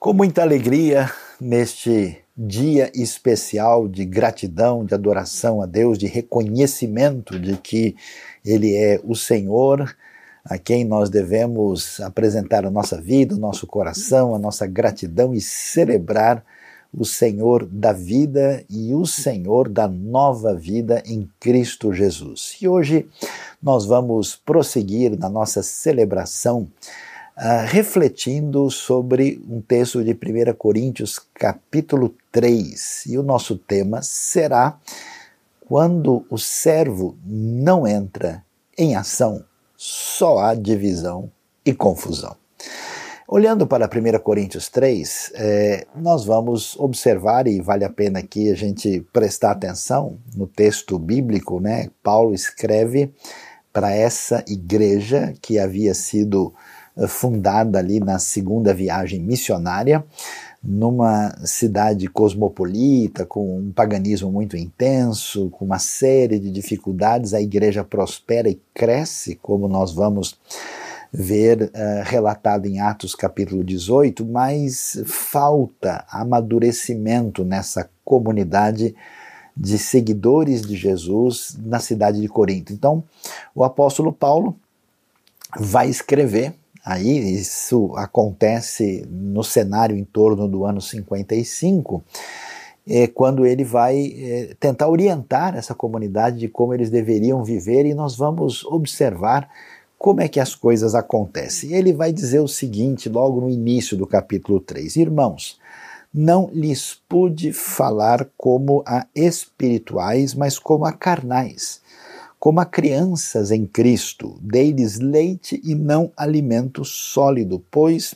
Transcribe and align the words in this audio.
Com 0.00 0.12
muita 0.12 0.42
alegria 0.42 1.10
neste 1.40 2.18
dia 2.36 2.88
especial 2.94 3.88
de 3.88 4.04
gratidão, 4.04 4.84
de 4.84 4.94
adoração 4.94 5.60
a 5.60 5.66
Deus, 5.66 5.98
de 5.98 6.06
reconhecimento 6.06 7.36
de 7.36 7.56
que 7.56 7.96
Ele 8.44 8.76
é 8.76 9.00
o 9.02 9.16
Senhor, 9.16 9.92
a 10.44 10.56
quem 10.56 10.84
nós 10.84 11.10
devemos 11.10 11.98
apresentar 11.98 12.64
a 12.64 12.70
nossa 12.70 13.00
vida, 13.00 13.34
o 13.34 13.38
nosso 13.38 13.66
coração, 13.66 14.36
a 14.36 14.38
nossa 14.38 14.68
gratidão 14.68 15.34
e 15.34 15.40
celebrar 15.40 16.44
o 16.96 17.04
Senhor 17.04 17.66
da 17.66 17.92
vida 17.92 18.64
e 18.70 18.94
o 18.94 19.04
Senhor 19.04 19.68
da 19.68 19.88
nova 19.88 20.54
vida 20.54 21.02
em 21.04 21.28
Cristo 21.40 21.92
Jesus. 21.92 22.56
E 22.62 22.68
hoje 22.68 23.08
nós 23.60 23.84
vamos 23.84 24.36
prosseguir 24.36 25.18
na 25.18 25.28
nossa 25.28 25.60
celebração 25.60 26.68
uh, 27.38 27.64
refletindo 27.66 28.70
sobre 28.70 29.40
um 29.48 29.60
texto 29.60 30.02
de 30.02 30.12
1 30.12 30.54
Coríntios, 30.54 31.20
capítulo 31.34 32.14
3. 32.32 33.06
E 33.06 33.16
o 33.16 33.22
nosso 33.22 33.56
tema 33.56 34.02
será 34.02 34.78
quando 35.60 36.26
o 36.28 36.36
servo 36.36 37.16
não 37.24 37.86
entra 37.86 38.44
em 38.76 38.96
ação, 38.96 39.44
só 39.76 40.38
há 40.38 40.54
divisão 40.54 41.30
e 41.64 41.72
confusão. 41.72 42.36
Olhando 43.30 43.66
para 43.66 43.86
1 43.86 44.18
Coríntios 44.20 44.70
3, 44.70 45.32
é, 45.34 45.86
nós 45.94 46.24
vamos 46.24 46.74
observar, 46.78 47.46
e 47.46 47.60
vale 47.60 47.84
a 47.84 47.90
pena 47.90 48.20
aqui 48.20 48.50
a 48.50 48.54
gente 48.54 49.02
prestar 49.12 49.50
atenção 49.50 50.16
no 50.34 50.46
texto 50.46 50.98
bíblico, 50.98 51.60
né? 51.60 51.90
Paulo 52.02 52.32
escreve 52.32 53.12
para 53.70 53.94
essa 53.94 54.42
igreja 54.48 55.34
que 55.42 55.58
havia 55.58 55.94
sido 55.94 56.54
eh, 56.54 56.77
fundada 57.06 57.78
ali 57.78 58.00
na 58.00 58.18
segunda 58.18 58.74
viagem 58.74 59.20
missionária, 59.20 60.04
numa 60.62 61.34
cidade 61.44 62.08
cosmopolita, 62.08 63.24
com 63.24 63.58
um 63.58 63.72
paganismo 63.72 64.32
muito 64.32 64.56
intenso, 64.56 65.50
com 65.50 65.64
uma 65.64 65.78
série 65.78 66.38
de 66.38 66.50
dificuldades, 66.50 67.32
a 67.32 67.40
igreja 67.40 67.84
prospera 67.84 68.48
e 68.48 68.60
cresce, 68.74 69.36
como 69.36 69.68
nós 69.68 69.92
vamos 69.92 70.38
ver 71.12 71.62
uh, 71.62 71.70
relatado 72.04 72.66
em 72.66 72.80
Atos 72.80 73.14
capítulo 73.14 73.64
18, 73.64 74.26
mas 74.26 75.00
falta 75.06 76.04
amadurecimento 76.10 77.44
nessa 77.44 77.88
comunidade 78.04 78.94
de 79.56 79.78
seguidores 79.78 80.62
de 80.62 80.76
Jesus 80.76 81.58
na 81.60 81.80
cidade 81.80 82.20
de 82.20 82.28
Corinto. 82.28 82.72
Então, 82.72 83.02
o 83.54 83.64
apóstolo 83.64 84.12
Paulo 84.12 84.56
vai 85.58 85.88
escrever, 85.88 86.54
aí 86.88 87.34
isso 87.34 87.92
acontece 87.96 89.06
no 89.10 89.44
cenário 89.44 89.94
em 89.94 90.04
torno 90.04 90.48
do 90.48 90.64
ano 90.64 90.80
55, 90.80 92.02
é, 92.88 93.06
quando 93.06 93.44
ele 93.44 93.62
vai 93.62 94.14
é, 94.16 94.56
tentar 94.58 94.88
orientar 94.88 95.54
essa 95.54 95.74
comunidade 95.74 96.38
de 96.38 96.48
como 96.48 96.72
eles 96.72 96.88
deveriam 96.88 97.44
viver, 97.44 97.84
e 97.84 97.92
nós 97.92 98.16
vamos 98.16 98.64
observar 98.64 99.50
como 99.98 100.22
é 100.22 100.28
que 100.28 100.40
as 100.40 100.54
coisas 100.54 100.94
acontecem. 100.94 101.74
Ele 101.74 101.92
vai 101.92 102.10
dizer 102.10 102.40
o 102.40 102.48
seguinte, 102.48 103.10
logo 103.10 103.42
no 103.42 103.50
início 103.50 103.94
do 103.94 104.06
capítulo 104.06 104.58
3: 104.58 104.96
Irmãos, 104.96 105.58
não 106.14 106.48
lhes 106.54 106.98
pude 107.06 107.52
falar 107.52 108.26
como 108.34 108.82
a 108.86 109.06
espirituais, 109.14 110.34
mas 110.34 110.58
como 110.58 110.86
a 110.86 110.92
carnais, 110.92 111.82
como 112.38 112.60
a 112.60 112.64
crianças 112.64 113.50
em 113.50 113.66
Cristo. 113.66 114.38
Dei-lhes 114.40 114.98
leite 114.98 115.60
e 115.64 115.74
não 115.74 116.12
alimento 116.16 116.84
sólido, 116.84 117.62
pois 117.70 118.14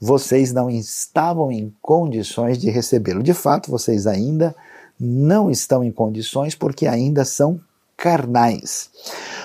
vocês 0.00 0.52
não 0.52 0.70
estavam 0.70 1.52
em 1.52 1.72
condições 1.82 2.58
de 2.58 2.70
recebê-lo. 2.70 3.22
De 3.22 3.34
fato, 3.34 3.70
vocês 3.70 4.06
ainda 4.06 4.54
não 4.98 5.50
estão 5.50 5.84
em 5.84 5.92
condições 5.92 6.54
porque 6.54 6.86
ainda 6.86 7.24
são 7.24 7.60
carnais. 7.96 8.90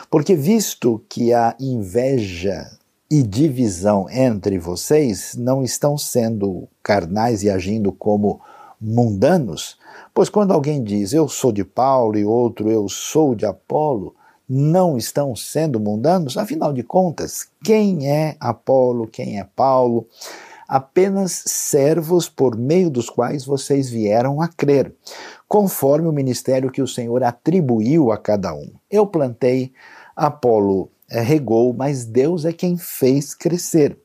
Porque, 0.10 0.36
visto 0.36 1.04
que 1.10 1.34
a 1.34 1.56
inveja 1.60 2.70
e 3.10 3.22
divisão 3.22 4.08
entre 4.10 4.58
vocês 4.58 5.36
não 5.36 5.64
estão 5.64 5.98
sendo 5.98 6.68
carnais 6.82 7.44
e 7.44 7.50
agindo 7.50 7.92
como 7.92 8.40
mundanos, 8.84 9.78
pois 10.14 10.28
quando 10.28 10.52
alguém 10.52 10.84
diz 10.84 11.14
eu 11.14 11.30
sou 11.30 11.54
de 11.54 11.64
Paulo 11.64 12.18
e 12.18 12.26
outro 12.26 12.70
eu 12.70 12.90
sou 12.90 13.34
de 13.34 13.46
Apolo, 13.46 14.14
não 14.48 14.98
estão 14.98 15.34
sendo 15.36 15.80
mundanos? 15.80 16.38
Afinal 16.38 16.74
de 16.74 16.84
contas, 16.84 17.48
quem 17.64 18.12
é 18.12 18.36
Apolo, 18.40 19.08
quem 19.08 19.40
é 19.40 19.48
Paulo? 19.56 20.06
Apenas 20.68 21.44
servos 21.46 22.28
por 22.28 22.58
meio 22.58 22.90
dos 22.90 23.10
quais 23.10 23.46
vocês 23.46 23.90
vieram 23.90 24.42
a 24.42 24.48
crer, 24.50 24.94
conforme 25.48 26.08
o 26.08 26.14
ministério 26.14 26.72
que 26.72 26.82
o 26.82 26.88
Senhor 26.88 27.24
atribuiu 27.24 28.12
a 28.12 28.18
cada 28.18 28.54
um. 28.54 28.70
Eu 28.92 29.08
plantei, 29.08 29.72
Apolo 30.16 30.90
é, 31.10 31.22
regou, 31.22 31.74
mas 31.74 32.06
Deus 32.06 32.44
é 32.44 32.52
quem 32.52 32.76
fez 32.76 33.36
crescer. 33.36 33.98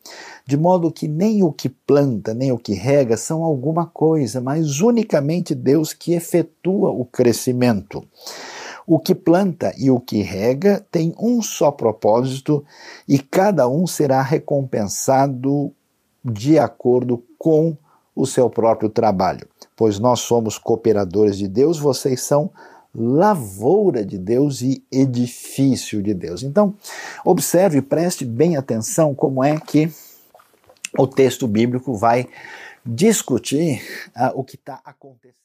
De 0.49 0.57
modo 0.57 0.91
que 0.91 1.07
nem 1.07 1.43
o 1.43 1.53
que 1.53 1.69
planta, 1.69 2.33
nem 2.33 2.51
o 2.51 2.57
que 2.57 2.73
rega 2.73 3.19
são 3.19 3.45
alguma 3.45 3.85
coisa, 3.85 4.41
mas 4.41 4.81
unicamente 4.81 5.55
Deus 5.55 5.93
que 5.93 6.15
efetua 6.15 6.89
o 6.89 7.05
crescimento. 7.05 8.03
O 8.87 8.99
que 8.99 9.15
planta 9.15 9.75
e 9.77 9.91
o 9.91 10.01
que 10.01 10.23
rega 10.23 10.83
tem 10.91 11.15
um 11.21 11.43
só 11.43 11.71
propósito 11.71 12.65
e 13.07 13.19
cada 13.19 13.69
um 13.69 13.87
será 13.87 14.23
recompensado 14.23 15.71
de 16.25 16.59
acordo 16.59 17.23
com 17.39 17.77
o 18.17 18.25
seu 18.25 18.49
próprio 18.49 18.89
trabalho. 18.89 19.47
Pois 19.77 19.99
nós 19.99 20.21
somos 20.21 20.57
cooperadores 20.57 21.37
de 21.37 21.47
Deus, 21.47 21.79
vocês 21.79 22.23
são 22.23 22.51
lavoura 22.95 24.03
de 24.03 24.17
Deus 24.17 24.63
e 24.63 24.83
edifício 24.91 26.03
de 26.03 26.15
Deus. 26.15 26.43
Então, 26.43 26.75
observe, 27.23 27.83
preste 27.83 28.25
bem 28.25 28.57
atenção 28.57 29.15
como 29.15 29.45
é 29.45 29.61
que 29.61 29.93
o 30.99 31.07
texto 31.07 31.47
bíblico 31.47 31.95
vai 31.95 32.29
discutir 32.85 33.81
uh, 34.17 34.39
o 34.39 34.43
que 34.43 34.57
está 34.57 34.81
acontecendo 34.85 35.39